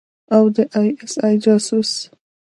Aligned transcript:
او 0.35 0.43
د 0.55 0.57
آى 0.79 0.89
اس 1.03 1.13
آى 1.25 1.35
جاسوس. 1.45 1.91